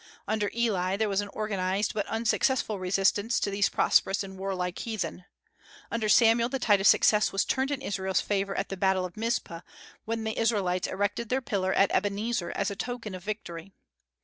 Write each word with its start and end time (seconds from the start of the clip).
Under 0.27 0.49
Eli 0.55 0.97
there 0.97 1.07
was 1.07 1.21
an 1.21 1.27
organized 1.27 1.93
but 1.93 2.07
unsuccessful 2.07 2.79
resistance 2.79 3.39
to 3.39 3.51
these 3.51 3.69
prosperous 3.69 4.23
and 4.23 4.35
warlike 4.35 4.79
heathen. 4.79 5.25
Under 5.91 6.09
Samuel 6.09 6.49
the 6.49 6.57
tide 6.57 6.81
of 6.81 6.87
success 6.87 7.31
was 7.31 7.45
turned 7.45 7.69
in 7.69 7.83
Israel's 7.83 8.19
favor 8.19 8.55
at 8.55 8.69
the 8.69 8.77
battle 8.77 9.05
of 9.05 9.13
Mizpeh, 9.15 9.61
when 10.05 10.23
the 10.23 10.35
Israelites 10.39 10.87
erected 10.87 11.29
their 11.29 11.39
pillar 11.39 11.71
at 11.71 11.91
Ebenezer 11.93 12.49
as 12.55 12.71
a 12.71 12.75
token 12.75 13.13
of 13.13 13.23
victory. 13.23 13.73